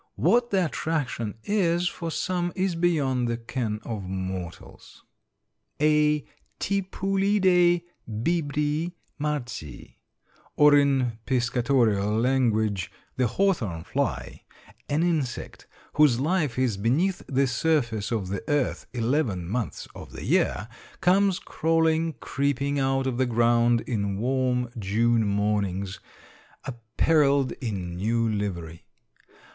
[0.15, 5.03] What the attraction is for some is beyond the ken of mortals.
[5.79, 6.25] A
[6.59, 9.99] Tipulidæ bibri marci,
[10.55, 14.41] or in piscatorial language, the hawthorn fly,
[14.89, 20.25] an insect whose life is beneath the surface of the earth eleven months of the
[20.25, 20.67] year,
[20.99, 25.99] comes crawling, creeping out of the ground on warm June mornings
[26.65, 28.87] appareled in new livery.